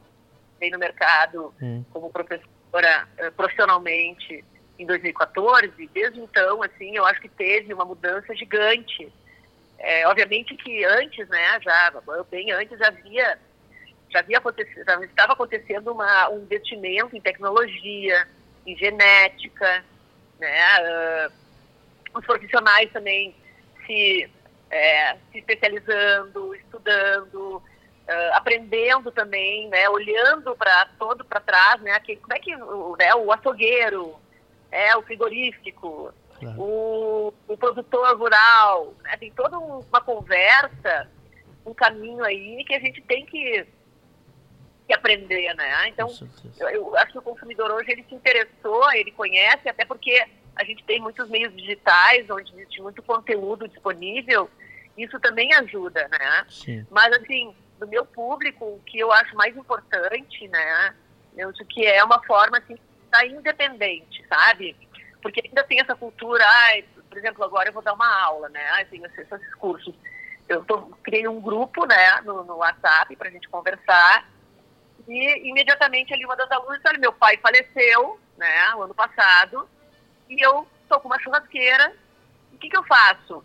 veio 0.58 0.72
no 0.72 0.78
mercado 0.78 1.54
hum. 1.60 1.84
como 1.90 2.10
professora 2.10 3.08
uh, 3.18 3.32
profissionalmente 3.32 4.44
em 4.78 4.86
2014, 4.86 5.90
desde 5.92 6.20
então, 6.20 6.62
assim, 6.62 6.96
eu 6.96 7.04
acho 7.04 7.20
que 7.20 7.28
teve 7.28 7.72
uma 7.72 7.84
mudança 7.84 8.34
gigante. 8.34 9.12
É, 9.78 10.06
obviamente 10.06 10.54
que 10.56 10.84
antes, 10.84 11.26
né, 11.28 11.60
já 11.60 11.92
bem 12.30 12.52
antes 12.52 12.80
havia 12.82 13.38
já 14.10 14.18
havia 14.18 14.38
acontecido, 14.38 14.84
já 14.84 15.00
estava 15.04 15.34
acontecendo 15.34 15.92
uma, 15.92 16.28
um 16.30 16.42
investimento 16.42 17.16
em 17.16 17.20
tecnologia, 17.20 18.26
em 18.66 18.76
genética, 18.76 19.84
né, 20.38 21.28
uh, 21.28 21.32
os 22.14 22.24
profissionais 22.24 22.90
também 22.92 23.34
se, 23.86 24.30
é, 24.70 25.16
se 25.30 25.38
especializando, 25.38 26.54
estudando, 26.54 27.56
uh, 27.56 28.34
aprendendo 28.34 29.10
também, 29.10 29.68
né, 29.68 29.88
olhando 29.88 30.54
para 30.56 30.86
todo 30.98 31.24
para 31.24 31.40
trás, 31.40 31.80
né, 31.80 31.98
que, 32.00 32.16
como 32.16 32.34
é 32.34 32.38
que 32.38 32.54
o, 32.54 32.96
né, 32.96 33.14
o 33.14 33.32
açougueiro, 33.32 34.16
é, 34.70 34.96
o 34.96 35.02
frigorífico, 35.02 36.12
claro. 36.38 36.60
o, 36.60 37.34
o 37.48 37.56
produtor 37.56 38.16
rural, 38.16 38.94
né, 39.02 39.16
tem 39.16 39.30
toda 39.32 39.58
uma 39.58 40.00
conversa, 40.00 41.08
um 41.64 41.74
caminho 41.74 42.24
aí 42.24 42.64
que 42.64 42.74
a 42.74 42.80
gente 42.80 43.00
tem 43.02 43.26
que 43.26 43.66
que 44.90 44.94
aprender, 44.94 45.54
né? 45.54 45.88
Então, 45.88 46.08
eu, 46.58 46.68
eu, 46.68 46.96
acho 46.96 47.12
que 47.12 47.18
o 47.18 47.22
consumidor 47.22 47.70
hoje 47.70 47.92
ele 47.92 48.04
se 48.08 48.14
interessou, 48.14 48.92
ele 48.92 49.12
conhece, 49.12 49.68
até 49.68 49.84
porque 49.84 50.26
tem 50.90 51.00
muitos 51.00 51.28
meios 51.28 51.54
digitais, 51.54 52.28
onde 52.28 52.52
existe 52.52 52.82
muito 52.82 53.00
conteúdo 53.00 53.68
disponível, 53.68 54.50
isso 54.98 55.20
também 55.20 55.54
ajuda, 55.54 56.08
né? 56.08 56.44
Sim. 56.48 56.84
Mas, 56.90 57.12
assim, 57.16 57.54
do 57.78 57.86
meu 57.86 58.04
público, 58.04 58.64
o 58.64 58.82
que 58.84 58.98
eu 58.98 59.12
acho 59.12 59.36
mais 59.36 59.56
importante, 59.56 60.48
né, 60.48 60.92
eu 61.36 61.48
acho 61.48 61.64
que 61.66 61.86
é 61.86 62.02
uma 62.02 62.20
forma, 62.24 62.58
assim, 62.58 62.76
estar 63.04 63.24
independente, 63.24 64.26
sabe? 64.28 64.76
Porque 65.22 65.40
ainda 65.46 65.62
tem 65.62 65.80
essa 65.80 65.94
cultura, 65.94 66.44
ai, 66.44 66.84
por 67.08 67.16
exemplo, 67.16 67.44
agora 67.44 67.68
eu 67.68 67.72
vou 67.72 67.82
dar 67.82 67.94
uma 67.94 68.22
aula, 68.24 68.48
né, 68.48 68.68
assim, 68.82 69.00
esses 69.04 69.54
cursos. 69.54 69.94
Eu 70.48 70.64
tô, 70.64 70.78
criei 71.04 71.28
um 71.28 71.40
grupo, 71.40 71.86
né, 71.86 72.20
no, 72.22 72.42
no 72.42 72.56
WhatsApp 72.56 73.14
para 73.14 73.28
a 73.28 73.30
gente 73.32 73.48
conversar, 73.48 74.28
e 75.06 75.48
imediatamente 75.48 76.12
ali 76.12 76.24
uma 76.24 76.34
das 76.34 76.50
alunas, 76.50 76.80
olha, 76.84 76.98
meu 76.98 77.12
pai 77.12 77.36
faleceu, 77.36 78.18
né, 78.36 78.74
o 78.74 78.82
ano 78.82 78.94
passado, 78.94 79.68
e 80.28 80.44
eu 80.44 80.66
estou 80.90 81.00
com 81.00 81.08
uma 81.08 81.20
churrasqueira, 81.20 81.94
o 82.52 82.58
que, 82.58 82.68
que 82.68 82.76
eu 82.76 82.82
faço? 82.84 83.44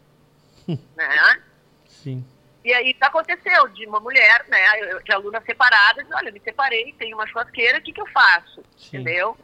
né? 0.68 1.44
Sim. 1.86 2.26
E 2.64 2.74
aí 2.74 2.98
aconteceu 3.00 3.68
de 3.68 3.86
uma 3.86 4.00
mulher, 4.00 4.44
né, 4.48 4.58
de 5.04 5.14
aluna 5.14 5.40
separada, 5.46 6.04
diz, 6.04 6.12
olha, 6.12 6.32
me 6.32 6.40
separei, 6.40 6.94
tenho 6.94 7.16
uma 7.16 7.28
churrasqueira, 7.28 7.78
o 7.78 7.82
que, 7.82 7.94
que 7.94 8.02
eu 8.02 8.08
faço? 8.08 8.64
Sim. 8.76 8.98
Entendeu? 8.98 9.38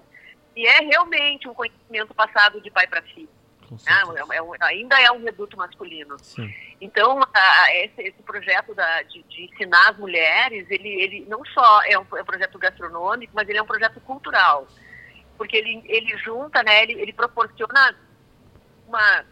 E 0.55 0.65
é 0.65 0.79
realmente 0.79 1.47
um 1.47 1.53
conhecimento 1.53 2.13
passado 2.15 2.59
de 2.59 2.71
pai 2.71 2.87
para 2.87 3.03
filho. 3.03 3.29
Ah, 3.87 4.03
é, 4.33 4.37
é, 4.37 4.65
ainda 4.65 4.99
é 4.99 5.09
um 5.11 5.23
reduto 5.23 5.55
masculino. 5.55 6.17
Sim. 6.19 6.53
Então, 6.81 7.21
a, 7.33 7.75
esse, 7.75 8.01
esse, 8.01 8.21
projeto 8.23 8.75
da, 8.75 9.01
de, 9.03 9.23
de, 9.23 9.45
ensinar 9.45 9.91
as 9.91 9.97
mulheres, 9.97 10.69
ele, 10.69 10.89
ele 10.89 11.25
não 11.29 11.45
só 11.45 11.81
é 11.83 11.97
um, 11.97 12.05
é 12.17 12.21
um 12.21 12.25
projeto 12.25 12.59
gastronômico, 12.59 13.31
mas 13.33 13.47
ele 13.47 13.59
é 13.59 13.61
um 13.61 13.67
projeto 13.67 14.01
cultural 14.01 14.67
porque 15.41 15.57
ele, 15.57 15.81
ele 15.85 16.15
junta, 16.19 16.61
né, 16.61 16.83
ele, 16.83 17.01
ele 17.01 17.11
proporciona 17.11 17.95
uma, 18.87 19.25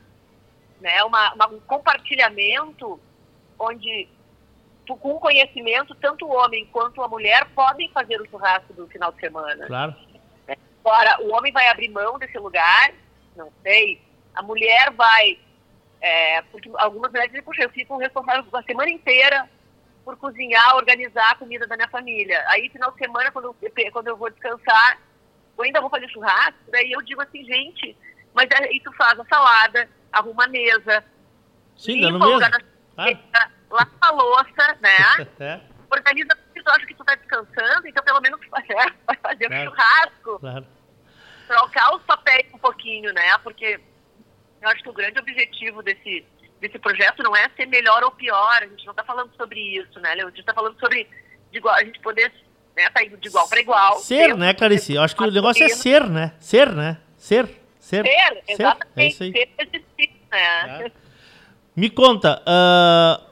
né, 0.82 1.04
uma, 1.04 1.36
uma, 1.36 1.48
um 1.50 1.60
compartilhamento 1.60 3.00
onde 3.60 4.10
com 4.88 5.20
conhecimento, 5.20 5.94
tanto 5.94 6.26
o 6.26 6.34
homem 6.34 6.66
quanto 6.72 7.04
a 7.04 7.08
mulher 7.08 7.46
podem 7.54 7.92
fazer 7.92 8.20
o 8.20 8.28
churrasco 8.28 8.74
do 8.74 8.88
final 8.88 9.12
de 9.12 9.20
semana. 9.20 9.68
Claro. 9.68 9.96
Agora, 10.84 11.22
o 11.22 11.32
homem 11.32 11.52
vai 11.52 11.68
abrir 11.68 11.90
mão 11.90 12.18
desse 12.18 12.40
lugar, 12.40 12.92
não 13.36 13.52
sei. 13.62 14.02
A 14.34 14.42
mulher 14.42 14.90
vai, 14.94 15.38
é, 16.02 16.42
porque 16.52 16.72
algumas 16.74 17.12
mulheres 17.12 17.30
dizem, 17.30 17.46
puxa, 17.46 17.62
eu 17.62 17.70
fico 17.70 17.98
responsável 17.98 18.44
a 18.52 18.64
semana 18.64 18.90
inteira 18.90 19.48
por 20.04 20.18
cozinhar, 20.18 20.76
organizar 20.76 21.34
a 21.34 21.36
comida 21.36 21.68
da 21.68 21.76
minha 21.76 21.90
família. 21.90 22.44
Aí, 22.48 22.68
final 22.70 22.92
de 22.94 22.98
semana, 22.98 23.32
quando 23.32 23.56
eu, 23.62 23.92
quando 23.92 24.08
eu 24.08 24.18
vou 24.18 24.32
descansar, 24.32 24.98
ou 25.60 25.66
ainda 25.66 25.82
vou 25.82 25.90
fazer 25.90 26.10
churrasco, 26.10 26.72
daí 26.72 26.90
eu 26.90 27.02
digo 27.02 27.22
assim, 27.22 27.44
gente, 27.44 27.96
mas 28.34 28.48
aí 28.54 28.80
tu 28.80 28.94
faz 28.94 29.20
a 29.20 29.26
salada, 29.26 29.90
arruma 30.10 30.46
a 30.46 30.48
mesa, 30.48 31.04
Sim, 31.76 32.06
limpa 32.06 32.26
o 32.26 32.34
lugar 32.34 32.64
ah. 32.98 33.50
lava 33.70 33.92
a 34.00 34.12
louça, 34.12 34.78
né? 34.80 35.28
é. 35.42 35.60
Organiza 35.92 36.34
porque 36.36 36.64
tu 36.64 36.70
acha 36.70 36.86
que 36.86 36.94
tu 36.94 37.04
tá 37.04 37.16
descansando, 37.16 37.88
então 37.88 38.04
pelo 38.06 38.22
menos 38.22 38.40
é, 38.70 38.90
vai 39.06 39.18
fazer 39.22 39.48
claro. 39.48 39.62
um 39.62 39.66
churrasco. 39.66 40.40
Claro. 40.40 40.68
Trocar 41.46 41.96
os 41.96 42.04
papéis 42.04 42.54
um 42.54 42.58
pouquinho, 42.58 43.12
né? 43.14 43.38
Porque 43.40 43.82
eu 44.62 44.70
acho 44.70 44.82
que 44.82 44.90
o 44.90 44.94
grande 44.94 45.20
objetivo 45.20 45.84
desse, 45.84 46.26
desse 46.62 46.80
projeto 46.80 47.22
não 47.22 47.36
é 47.36 47.50
ser 47.58 47.66
melhor 47.66 48.02
ou 48.04 48.12
pior, 48.12 48.64
a 48.64 48.68
gente 48.68 48.86
não 48.86 48.92
está 48.92 49.04
falando 49.04 49.36
sobre 49.36 49.60
isso, 49.60 50.00
né? 50.00 50.14
A 50.14 50.26
gente 50.26 50.40
está 50.40 50.54
falando 50.54 50.80
sobre 50.80 51.06
de, 51.52 51.60
a 51.68 51.84
gente 51.84 52.00
poder 52.00 52.32
né? 52.80 52.90
Tá 52.90 53.04
indo 53.04 53.18
de 53.18 53.28
igual 53.28 53.48
para 53.48 53.60
igual. 53.60 54.00
Ser, 54.00 54.36
né, 54.36 54.54
Clarice? 54.54 54.94
Eu 54.94 55.02
acho 55.02 55.16
que 55.16 55.24
o 55.24 55.32
negócio 55.32 55.64
é 55.64 55.70
ser, 55.70 56.10
né? 56.10 56.32
Ser, 56.40 56.72
né? 56.74 56.98
Ser. 57.18 57.50
Ser, 57.80 58.06
ser 58.06 58.44
exatamente. 58.48 59.16
Ser, 59.16 59.36
é 59.36 59.50
existir, 59.64 60.22
né? 60.32 60.86
É. 60.86 60.92
Me 61.76 61.90
conta, 61.90 62.42
uh, 62.42 63.24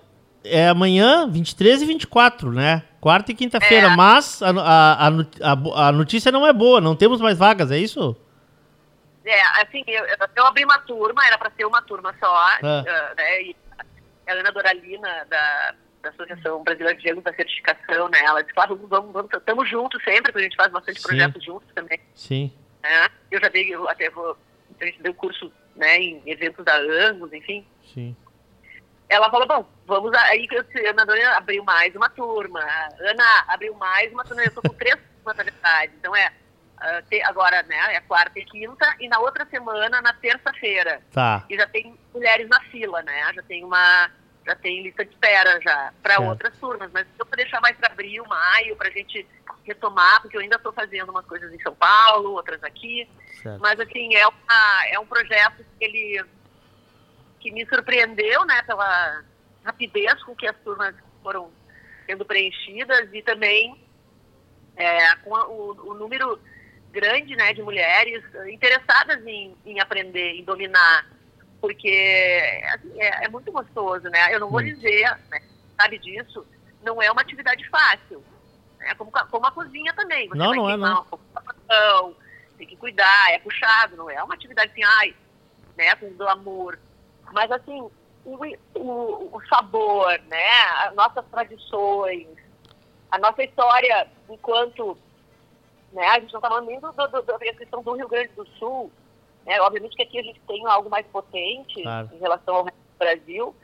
é 0.43 0.67
amanhã, 0.69 1.27
23 1.29 1.81
e 1.81 1.85
24, 1.85 2.51
né? 2.51 2.83
Quarta 2.99 3.31
e 3.31 3.35
quinta-feira, 3.35 3.87
é. 3.87 3.95
mas 3.95 4.41
a, 4.41 4.49
a, 4.49 5.07
a, 5.07 5.87
a, 5.87 5.91
notícia 5.91 6.31
não 6.31 6.45
é 6.45 6.51
boa, 6.51 6.81
não 6.81 6.95
temos 6.95 7.21
mais 7.21 7.37
vagas, 7.37 7.71
é 7.71 7.77
isso? 7.77 8.15
É, 9.25 9.41
assim, 9.61 9.83
eu, 9.85 10.05
eu 10.35 10.45
abri 10.45 10.63
uma 10.63 10.79
turma, 10.79 11.25
era 11.25 11.37
para 11.37 11.51
ser 11.51 11.65
uma 11.65 11.81
turma 11.81 12.15
só, 12.19 12.35
ah. 12.35 12.59
uh, 12.61 13.15
né? 13.15 13.41
E 13.43 13.55
a 14.27 14.33
Ana 14.33 14.51
Doralina, 14.51 15.25
da, 15.29 15.75
da 16.09 16.23
Associação 16.23 16.63
Brasileira 16.63 16.95
de 16.95 17.03
Diego 17.03 17.21
da 17.21 17.33
Certificação, 17.33 18.09
né? 18.09 18.19
Ela 18.23 18.41
disse, 18.41 18.53
claro, 18.53 18.75
vamos, 18.87 19.11
vamos, 19.11 19.31
estamos 19.33 19.69
juntos 19.69 20.03
sempre, 20.03 20.31
porque 20.31 20.39
a 20.39 20.49
gente 20.49 20.55
faz 20.55 20.71
bastante 20.71 21.01
Sim. 21.01 21.07
projetos 21.07 21.43
juntos 21.43 21.67
também. 21.73 21.99
Sim. 22.15 22.51
É, 22.83 23.09
eu 23.31 23.39
já 23.39 23.49
dei, 23.49 23.73
eu 23.73 23.87
até 23.89 24.09
vou, 24.09 24.37
a 24.79 24.85
gente 24.85 25.01
deu 25.01 25.13
curso, 25.13 25.51
né, 25.75 25.97
em 25.97 26.21
eventos 26.25 26.63
da 26.63 26.77
Angus, 26.77 27.33
enfim. 27.33 27.65
Sim 27.93 28.15
ela 29.09 29.29
falou, 29.29 29.47
bom, 29.47 29.65
vamos 29.85 30.13
aí, 30.13 30.47
a 30.51 30.89
Ana 30.89 31.05
Dona 31.05 31.37
abriu 31.37 31.63
mais 31.63 31.95
uma 31.95 32.09
turma, 32.09 32.59
Ana 32.99 33.45
abriu 33.47 33.73
mais 33.75 34.11
uma 34.11 34.23
turma, 34.23 34.41
eu 34.43 34.47
estou 34.47 34.63
com 34.63 34.73
três 34.75 34.95
turmas 34.95 35.37
na 35.37 35.43
verdade, 35.43 35.93
então 35.97 36.15
é 36.15 36.27
uh, 36.27 37.01
te, 37.09 37.21
agora, 37.23 37.63
né, 37.63 37.95
é 37.95 38.01
quarta 38.01 38.37
e 38.37 38.45
quinta, 38.45 38.95
e 38.99 39.07
na 39.07 39.19
outra 39.19 39.45
semana, 39.45 40.01
na 40.01 40.13
terça-feira. 40.13 41.01
Tá. 41.11 41.45
E 41.49 41.55
já 41.55 41.67
tem 41.67 41.97
mulheres 42.13 42.49
na 42.49 42.59
fila, 42.65 43.01
né, 43.03 43.31
já 43.33 43.43
tem 43.43 43.63
uma, 43.63 44.11
já 44.47 44.55
tem 44.55 44.81
lista 44.81 45.03
de 45.03 45.11
espera 45.11 45.59
já, 45.61 45.93
para 46.01 46.21
outras 46.21 46.57
turmas, 46.57 46.89
mas 46.93 47.05
eu 47.19 47.25
vou 47.25 47.35
deixar 47.35 47.59
mais 47.59 47.75
para 47.75 47.91
abril, 47.91 48.23
maio, 48.25 48.77
para 48.77 48.87
a 48.87 48.91
gente 48.91 49.27
retomar, 49.65 50.21
porque 50.21 50.37
eu 50.37 50.41
ainda 50.41 50.55
estou 50.55 50.71
fazendo 50.71 51.09
umas 51.09 51.25
coisas 51.25 51.53
em 51.53 51.59
São 51.59 51.75
Paulo, 51.75 52.31
outras 52.31 52.63
aqui, 52.63 53.09
certo. 53.43 53.59
mas 53.59 53.77
assim, 53.77 54.15
é, 54.15 54.25
uma, 54.25 54.87
é 54.89 54.97
um 54.97 55.05
projeto 55.05 55.65
que 55.77 55.83
ele 55.83 56.25
que 57.41 57.51
me 57.51 57.65
surpreendeu, 57.67 58.45
né, 58.45 58.63
pela 58.63 59.21
rapidez 59.65 60.23
com 60.23 60.33
que 60.33 60.47
as 60.47 60.55
turmas 60.59 60.95
foram 61.21 61.51
sendo 62.05 62.23
preenchidas 62.23 63.09
e 63.13 63.21
também 63.21 63.85
é, 64.77 65.15
com 65.17 65.35
a, 65.35 65.45
o, 65.47 65.91
o, 65.91 65.93
número 65.93 66.39
grande, 66.89 67.35
né, 67.35 67.53
de 67.53 67.61
mulheres 67.61 68.23
interessadas 68.47 69.25
em, 69.27 69.55
em 69.65 69.79
aprender, 69.81 70.31
em 70.31 70.43
dominar, 70.43 71.05
porque 71.59 72.61
assim, 72.73 73.01
é, 73.01 73.25
é, 73.25 73.29
muito 73.29 73.51
gostoso, 73.51 74.07
né? 74.09 74.33
Eu 74.33 74.39
não 74.39 74.49
vou 74.49 74.61
dizer, 74.61 75.03
né, 75.29 75.41
sabe 75.79 75.97
disso, 75.99 76.45
não 76.83 77.01
é 77.01 77.11
uma 77.11 77.21
atividade 77.21 77.67
fácil, 77.69 78.23
né? 78.79 78.93
Como, 78.95 79.11
como 79.11 79.45
a 79.45 79.51
cozinha 79.51 79.93
também. 79.93 80.27
Você 80.29 80.37
não, 80.37 80.53
não 80.53 80.69
é 80.69 80.77
não. 80.77 82.15
Tem 82.57 82.67
que 82.67 82.75
cuidar, 82.75 83.31
é 83.31 83.39
puxado, 83.39 83.95
não 83.95 84.09
é 84.09 84.21
uma 84.23 84.33
atividade 84.33 84.71
assim, 84.71 84.83
ai, 84.83 85.15
né, 85.77 85.95
com 85.95 86.11
glamour. 86.13 86.77
Mas, 87.31 87.51
assim, 87.51 87.81
o, 88.25 88.37
o, 88.75 89.37
o 89.37 89.41
sabor, 89.47 90.19
né? 90.27 90.49
As 90.85 90.95
nossas 90.95 91.25
tradições, 91.27 92.27
a 93.11 93.17
nossa 93.17 93.43
história 93.43 94.07
enquanto. 94.29 94.97
Né? 95.93 96.05
A 96.05 96.19
gente 96.19 96.33
não 96.33 96.39
está 96.39 96.49
falando 96.49 96.67
nem 96.67 96.79
do, 96.79 96.91
do, 96.91 97.07
do, 97.07 97.21
da 97.21 97.39
questão 97.39 97.81
do 97.81 97.93
Rio 97.93 98.07
Grande 98.07 98.33
do 98.33 98.45
Sul. 98.57 98.91
Né? 99.47 99.61
Obviamente 99.61 99.95
que 99.95 100.03
aqui 100.03 100.19
a 100.19 100.23
gente 100.23 100.41
tem 100.41 100.67
algo 100.67 100.89
mais 100.89 101.07
potente 101.07 101.81
claro. 101.81 102.09
em 102.13 102.19
relação 102.19 102.55
ao 102.57 102.67
Brasil. 102.99 103.55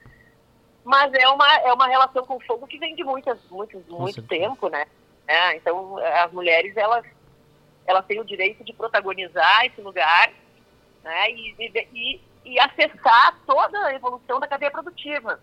Mas 0.85 1.13
é 1.13 1.27
uma, 1.27 1.53
é 1.57 1.73
uma 1.73 1.87
relação 1.87 2.25
com 2.25 2.37
o 2.37 2.39
fogo 2.39 2.65
que 2.65 2.79
vem 2.79 2.95
de 2.95 3.03
muitas, 3.03 3.37
muito, 3.49 3.83
muito 3.89 4.21
tempo, 4.23 4.69
né? 4.69 4.85
É, 5.27 5.55
então, 5.55 5.97
as 5.97 6.31
mulheres, 6.31 6.75
elas, 6.75 7.05
elas 7.85 8.05
têm 8.05 8.19
o 8.19 8.25
direito 8.25 8.63
de 8.63 8.73
protagonizar 8.73 9.65
esse 9.65 9.81
lugar 9.81 10.31
né? 11.03 11.31
e, 11.31 11.55
e, 11.93 12.21
e 12.45 12.59
acessar 12.59 13.39
toda 13.45 13.77
a 13.85 13.93
evolução 13.93 14.39
da 14.39 14.47
cadeia 14.47 14.71
produtiva. 14.71 15.39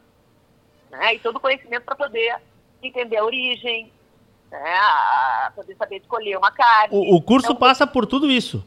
Né? 0.91 1.15
E 1.15 1.19
todo 1.21 1.37
o 1.37 1.41
conhecimento 1.41 1.85
para 1.85 1.97
poder 1.97 2.37
entender 2.83 3.17
a 3.17 3.25
origem, 3.25 3.91
né? 4.51 4.75
a 4.79 5.53
poder 5.55 5.75
saber 5.77 5.97
escolher 5.97 6.37
uma 6.37 6.51
carne. 6.51 6.95
O, 6.95 7.17
o 7.17 7.23
curso 7.23 7.47
então, 7.47 7.57
passa 7.57 7.87
por 7.87 8.07
tudo 8.07 8.31
isso? 8.31 8.63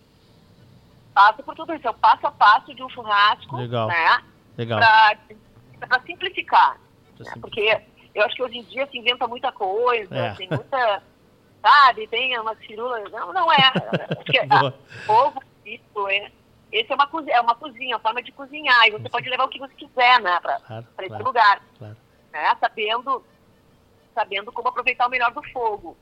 Passa 1.14 1.44
por 1.44 1.56
tudo 1.56 1.74
isso. 1.74 1.88
É 1.88 1.90
o 1.90 1.94
passo 1.94 2.28
a 2.28 2.32
passo 2.32 2.74
de 2.74 2.84
um 2.84 2.90
churrasco. 2.90 3.56
Legal. 3.56 3.88
Né? 3.88 4.24
Legal. 4.58 4.80
Para 5.80 6.02
simplificar. 6.02 6.80
Né? 7.20 7.34
Porque 7.40 7.82
eu 8.14 8.24
acho 8.24 8.36
que 8.36 8.44
hoje 8.44 8.58
em 8.58 8.64
dia 8.64 8.88
se 8.88 8.98
inventa 8.98 9.28
muita 9.28 9.52
coisa, 9.52 10.16
é. 10.16 10.36
tem 10.36 10.48
muita. 10.50 11.04
Sabe, 11.62 12.08
tem 12.08 12.38
uma 12.40 12.56
firula. 12.56 13.00
Não, 13.10 13.32
não 13.32 13.52
é. 13.52 13.72
Acho 14.10 14.26
que 14.26 14.38
é, 14.40 14.48
ovo, 15.08 15.42
isso, 15.66 16.08
é 16.10 16.32
esse 16.74 16.92
é 16.92 16.96
uma, 16.96 17.08
é 17.28 17.40
uma 17.40 17.56
cozinha, 17.56 17.96
uma 17.96 18.02
forma 18.02 18.22
de 18.24 18.32
cozinhar. 18.32 18.88
E 18.88 18.92
você 18.92 19.08
pode 19.08 19.30
levar 19.30 19.46
o 19.46 19.50
que 19.50 19.60
você 19.60 19.74
quiser, 19.76 20.20
né, 20.22 20.40
para 20.42 20.60
claro, 20.60 20.88
esse 21.00 21.08
claro, 21.08 21.24
lugar. 21.24 21.62
Claro. 21.78 21.98
Né, 22.32 22.58
sabendo, 22.60 23.24
sabendo 24.16 24.52
como 24.52 24.70
aproveitar 24.70 25.06
o 25.06 25.10
melhor 25.10 25.32
do 25.32 25.44
fogo. 25.52 25.96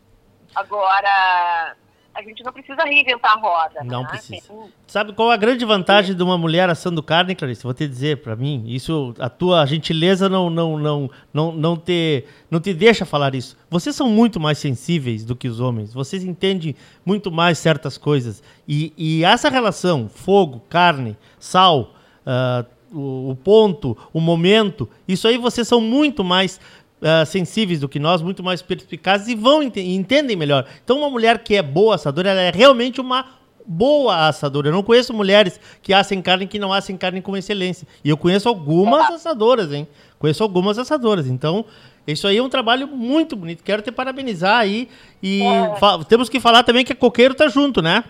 Agora, 0.55 1.75
a 2.13 2.21
gente 2.21 2.43
não 2.43 2.51
precisa 2.51 2.83
reinventar 2.83 3.33
a 3.33 3.39
roda. 3.39 3.83
Não 3.83 4.03
né? 4.03 4.09
precisa. 4.09 4.47
Tem... 4.47 4.69
Sabe 4.85 5.13
qual 5.13 5.31
a 5.31 5.37
grande 5.37 5.63
vantagem 5.63 6.15
de 6.15 6.21
uma 6.21 6.37
mulher 6.37 6.69
assando 6.69 7.01
carne, 7.01 7.35
Clarice? 7.35 7.63
Vou 7.63 7.73
te 7.73 7.87
dizer 7.87 8.17
para 8.17 8.35
mim, 8.35 8.65
isso 8.67 9.13
a 9.19 9.29
tua 9.29 9.65
gentileza 9.65 10.27
não 10.27 10.49
não 10.49 10.77
não 10.77 11.09
não 11.33 11.51
não 11.51 11.77
te 11.77 12.25
não 12.49 12.59
te 12.59 12.73
deixa 12.73 13.05
falar 13.05 13.33
isso. 13.33 13.57
Vocês 13.69 13.95
são 13.95 14.09
muito 14.09 14.39
mais 14.39 14.57
sensíveis 14.57 15.23
do 15.23 15.35
que 15.35 15.47
os 15.47 15.59
homens. 15.59 15.93
Vocês 15.93 16.23
entendem 16.23 16.75
muito 17.05 17.31
mais 17.31 17.57
certas 17.57 17.97
coisas 17.97 18.43
e, 18.67 18.93
e 18.97 19.23
essa 19.23 19.49
relação 19.49 20.09
fogo, 20.09 20.61
carne, 20.69 21.17
sal, 21.39 21.93
uh, 22.25 22.65
o, 22.93 23.31
o 23.31 23.35
ponto, 23.35 23.97
o 24.11 24.19
momento, 24.19 24.89
isso 25.07 25.27
aí 25.27 25.37
vocês 25.37 25.67
são 25.67 25.79
muito 25.79 26.23
mais 26.23 26.59
uh, 27.01 27.25
sensíveis 27.25 27.79
do 27.79 27.89
que 27.89 27.99
nós, 27.99 28.21
muito 28.21 28.43
mais 28.43 28.61
perspicazes 28.61 29.27
e 29.27 29.35
vão 29.35 29.61
ent 29.63 29.77
entendem 29.77 30.35
melhor. 30.35 30.65
Então, 30.83 30.99
uma 30.99 31.09
mulher 31.09 31.39
que 31.39 31.55
é 31.55 31.61
boa 31.61 31.95
assadora, 31.95 32.29
ela 32.29 32.41
é 32.41 32.51
realmente 32.51 33.01
uma 33.01 33.25
boa 33.65 34.27
assadora. 34.27 34.67
Eu 34.67 34.73
não 34.73 34.83
conheço 34.83 35.13
mulheres 35.13 35.59
que 35.81 35.93
assem 35.93 36.21
carne 36.21 36.47
que 36.47 36.59
não 36.59 36.71
assem 36.71 36.97
carne 36.97 37.21
com 37.21 37.35
excelência. 37.35 37.87
E 38.03 38.09
eu 38.09 38.17
conheço 38.17 38.47
algumas 38.47 39.09
assadoras, 39.09 39.71
hein? 39.71 39.87
Conheço 40.19 40.43
algumas 40.43 40.77
assadoras. 40.77 41.27
Então, 41.27 41.65
isso 42.05 42.27
aí 42.27 42.37
é 42.37 42.43
um 42.43 42.49
trabalho 42.49 42.87
muito 42.87 43.35
bonito. 43.35 43.63
Quero 43.63 43.81
te 43.81 43.91
parabenizar 43.91 44.57
aí. 44.57 44.89
E 45.21 45.41
é. 45.43 46.03
temos 46.07 46.29
que 46.29 46.39
falar 46.39 46.63
também 46.63 46.83
que 46.83 46.93
a 46.93 46.95
Coqueiro 46.95 47.33
tá 47.33 47.47
junto, 47.47 47.81
né? 47.81 48.03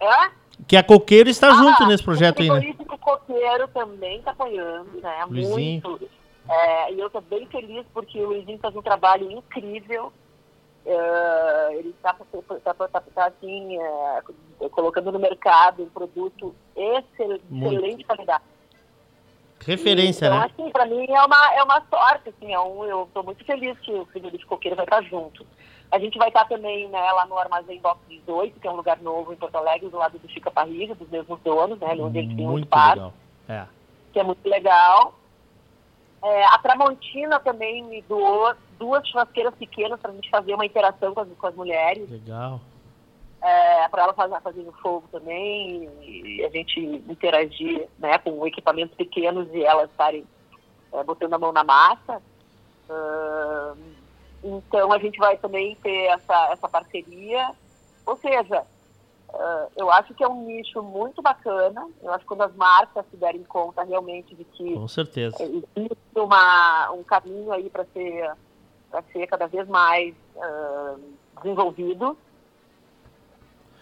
É? 0.00 0.30
Que 0.66 0.76
a 0.76 0.82
Coqueiro 0.82 1.28
está 1.28 1.48
ah, 1.48 1.54
junto 1.54 1.86
nesse 1.86 2.02
projeto 2.02 2.42
aí, 2.42 2.48
né? 2.48 2.74
O 2.78 2.98
Coqueiro 2.98 3.68
também 3.68 4.18
está 4.18 4.32
apoiando, 4.32 5.00
né? 5.00 5.24
Luizinho. 5.28 5.82
Muito. 5.84 6.08
É, 6.48 6.92
e 6.92 7.00
eu 7.00 7.06
estou 7.06 7.20
bem 7.20 7.46
feliz 7.46 7.84
porque 7.92 8.20
o 8.20 8.28
Luizinho 8.28 8.58
faz 8.58 8.74
um 8.76 8.82
trabalho 8.82 9.30
incrível. 9.30 10.12
É, 10.84 11.74
ele 11.74 11.88
está 11.90 12.14
tá, 12.14 12.74
tá, 12.74 12.88
tá, 12.88 13.00
tá, 13.00 13.26
assim, 13.26 13.76
é, 13.76 14.68
colocando 14.70 15.10
no 15.10 15.18
mercado 15.18 15.82
um 15.82 15.88
produto 15.88 16.54
excel, 16.76 17.40
excelente 17.50 18.04
qualidade. 18.04 18.44
Referência, 19.64 20.26
então, 20.26 20.38
né? 20.38 20.50
assim, 20.52 20.70
para 20.70 20.86
mim 20.86 21.06
é 21.08 21.22
uma, 21.22 21.54
é 21.54 21.62
uma 21.62 21.82
sorte, 21.90 22.28
assim, 22.28 22.52
é 22.52 22.60
um, 22.60 22.84
eu 22.84 23.04
estou 23.04 23.24
muito 23.24 23.44
feliz 23.44 23.76
que 23.80 23.90
o 23.90 24.06
Filho 24.06 24.30
de 24.30 24.46
Coqueiro 24.46 24.76
vai 24.76 24.84
estar 24.84 25.02
junto. 25.02 25.44
A 25.90 25.98
gente 25.98 26.18
vai 26.18 26.28
estar 26.28 26.44
também 26.44 26.88
né, 26.88 27.00
lá 27.12 27.26
no 27.26 27.36
Armazém 27.36 27.80
Box 27.80 28.00
18, 28.08 28.60
que 28.60 28.66
é 28.66 28.70
um 28.70 28.76
lugar 28.76 29.00
novo 29.00 29.32
em 29.32 29.36
Porto 29.36 29.56
Alegre, 29.56 29.88
do 29.88 29.96
lado 29.96 30.18
do 30.18 30.28
Chica 30.28 30.50
Parrilha, 30.52 30.94
dos 30.94 31.08
mesmos 31.08 31.40
donos, 31.40 31.80
né, 31.80 31.96
onde 31.98 32.18
ele 32.18 32.36
tem 32.36 32.46
um 32.46 32.58
espaço, 32.58 33.12
é. 33.48 33.66
que 34.12 34.20
é 34.20 34.22
muito 34.22 34.46
legal. 34.48 35.14
É, 36.26 36.44
a 36.46 36.58
Tramontina 36.58 37.38
também 37.38 37.84
me 37.84 38.02
doou 38.02 38.52
duas 38.76 39.06
churrasqueiras 39.06 39.54
pequenas 39.54 40.00
para 40.00 40.10
a 40.10 40.14
gente 40.14 40.28
fazer 40.28 40.54
uma 40.54 40.66
interação 40.66 41.14
com 41.14 41.20
as, 41.20 41.28
com 41.38 41.46
as 41.46 41.54
mulheres. 41.54 42.10
Legal. 42.10 42.60
É, 43.40 43.88
para 43.88 44.02
elas 44.02 44.16
fazer, 44.16 44.40
fazendo 44.40 44.72
fogo 44.82 45.06
também 45.12 45.88
e, 46.02 46.44
a 46.44 46.48
gente 46.50 46.80
interagir 46.80 47.88
né, 47.96 48.18
com 48.18 48.44
equipamentos 48.44 48.96
pequenos 48.96 49.46
e 49.54 49.62
elas 49.62 49.88
estarem 49.88 50.26
é, 50.92 51.04
botando 51.04 51.34
a 51.34 51.38
mão 51.38 51.52
na 51.52 51.62
massa. 51.62 52.20
Uh, 52.90 53.78
então 54.42 54.92
a 54.92 54.98
gente 54.98 55.18
vai 55.18 55.36
também 55.36 55.76
ter 55.76 56.06
essa, 56.06 56.48
essa 56.50 56.68
parceria. 56.68 57.52
Ou 58.04 58.16
seja, 58.16 58.64
Uh, 59.36 59.70
eu 59.76 59.90
acho 59.90 60.14
que 60.14 60.24
é 60.24 60.28
um 60.28 60.46
nicho 60.46 60.82
muito 60.82 61.20
bacana. 61.20 61.86
Eu 62.02 62.10
acho 62.10 62.20
que 62.20 62.26
quando 62.26 62.42
as 62.42 62.54
marcas 62.54 63.04
se 63.10 63.16
derem 63.18 63.44
conta 63.44 63.82
realmente 63.82 64.34
de 64.34 64.44
que 64.44 64.74
Com 64.74 64.88
certeza. 64.88 65.36
existe 65.42 65.98
uma, 66.14 66.90
um 66.92 67.02
caminho 67.02 67.52
aí 67.52 67.68
para 67.68 67.84
ser, 67.92 68.32
ser 69.12 69.26
cada 69.26 69.46
vez 69.46 69.68
mais 69.68 70.14
uh, 70.36 70.98
desenvolvido. 71.42 72.16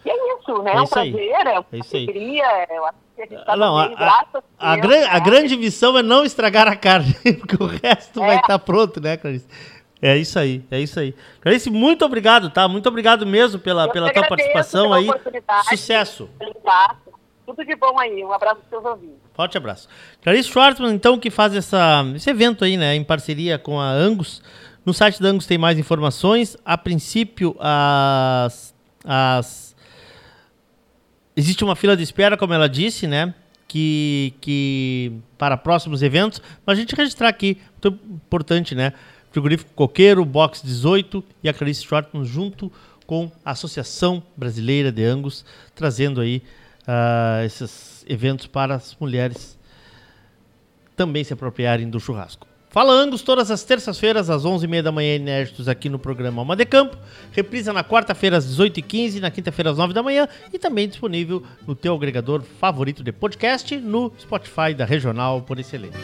E 0.03 0.09
é 0.09 0.37
isso, 0.37 0.61
né? 0.61 0.73
É, 0.73 0.75
é 0.75 0.81
um 0.81 0.87
prazer, 0.87 1.31
é 1.31 1.59
uma 1.59 1.65
é 1.71 1.77
alegria. 1.93 2.67
Eu 2.69 2.85
acho 2.85 2.97
que 3.15 3.21
a 3.21 3.25
gente 3.25 3.45
tá 3.45 3.55
não, 3.55 3.77
a, 3.77 3.85
a, 3.85 4.73
a, 4.73 4.75
gran, 4.75 4.99
né? 4.99 5.07
a, 5.09 5.19
grande 5.19 5.55
missão 5.55 5.97
é 5.97 6.03
não 6.03 6.25
estragar 6.25 6.67
a 6.67 6.75
carne, 6.75 7.15
porque 7.39 7.55
o 7.63 7.65
resto 7.65 8.21
é. 8.21 8.27
vai 8.27 8.35
estar 8.35 8.47
tá 8.47 8.59
pronto, 8.59 8.99
né, 8.99 9.15
Clarice? 9.15 9.47
É 10.01 10.17
isso 10.17 10.37
aí, 10.37 10.63
é 10.69 10.79
isso 10.79 10.99
aí. 10.99 11.15
Clarice, 11.41 11.69
muito 11.69 12.03
obrigado, 12.05 12.49
tá? 12.49 12.67
Muito 12.67 12.87
obrigado 12.87 13.25
mesmo 13.25 13.59
pela, 13.59 13.89
pela 13.91 14.11
tua 14.11 14.27
participação 14.27 14.93
aí. 14.93 15.07
Sucesso. 15.69 16.29
Tudo 17.45 17.63
de 17.63 17.75
bom 17.75 17.97
aí. 17.99 18.23
Um 18.23 18.33
abraço 18.33 18.61
para 18.61 18.69
seus 18.69 18.85
ouvintes. 18.85 19.17
Forte 19.33 19.57
abraço. 19.57 19.87
Clarice 20.21 20.49
Schwartzman, 20.49 20.93
então, 20.93 21.17
que 21.19 21.29
faz 21.29 21.55
essa, 21.55 22.03
esse 22.15 22.29
evento 22.29 22.63
aí, 22.63 22.77
né, 22.77 22.95
em 22.95 23.03
parceria 23.03 23.57
com 23.57 23.79
a 23.79 23.89
Angus. 23.89 24.41
No 24.85 24.93
site 24.93 25.21
da 25.21 25.29
Angus 25.29 25.45
tem 25.45 25.57
mais 25.57 25.79
informações. 25.79 26.57
A 26.63 26.77
princípio, 26.77 27.55
as, 27.59 28.73
as... 29.03 29.75
existe 31.35 31.63
uma 31.63 31.75
fila 31.75 31.97
de 31.97 32.03
espera, 32.03 32.37
como 32.37 32.53
ela 32.53 32.69
disse, 32.69 33.07
né? 33.07 33.33
Que, 33.67 34.33
que 34.39 35.11
para 35.37 35.57
próximos 35.57 36.01
eventos, 36.03 36.41
mas 36.65 36.77
a 36.77 36.79
gente 36.79 36.95
registrar 36.95 37.27
aqui, 37.27 37.59
muito 37.81 37.99
importante, 38.05 38.73
né? 38.75 38.93
Frigorífico 39.35 39.69
Coqueiro, 39.75 40.23
Box 40.23 40.61
18 40.63 41.21
e 41.43 41.49
a 41.49 41.53
Clarice 41.53 41.83
Schwartzman 41.83 42.23
junto 42.23 42.71
com 43.05 43.29
a 43.43 43.51
Associação 43.51 44.23
Brasileira 44.37 44.93
de 44.93 45.03
Angus, 45.03 45.43
trazendo 45.75 46.21
aí 46.21 46.41
uh, 46.87 47.43
esses 47.45 48.05
eventos 48.07 48.47
para 48.47 48.75
as 48.75 48.95
mulheres 48.97 49.59
também 50.95 51.21
se 51.21 51.33
apropriarem 51.33 51.89
do 51.89 51.99
churrasco. 51.99 52.47
Fala 52.69 52.93
Angus 52.93 53.23
todas 53.23 53.51
as 53.51 53.61
terças-feiras 53.65 54.29
às 54.29 54.45
11h30 54.45 54.81
da 54.81 54.91
manhã, 54.93 55.15
inéditos 55.15 55.67
aqui 55.67 55.89
no 55.89 55.99
programa 55.99 56.41
Alma 56.41 56.55
de 56.55 56.63
Campo. 56.63 56.97
Reprisa 57.33 57.73
na 57.73 57.83
quarta-feira 57.83 58.37
às 58.37 58.45
18h15, 58.45 59.19
na 59.19 59.29
quinta-feira 59.29 59.71
às 59.71 59.77
9 59.77 59.93
da 59.93 60.01
manhã 60.01 60.29
e 60.53 60.57
também 60.57 60.87
disponível 60.87 61.43
no 61.67 61.75
teu 61.75 61.93
agregador 61.93 62.41
favorito 62.41 63.03
de 63.03 63.11
podcast 63.11 63.75
no 63.75 64.13
Spotify 64.17 64.73
da 64.73 64.85
Regional 64.85 65.41
por 65.41 65.59
Excelência. 65.59 65.99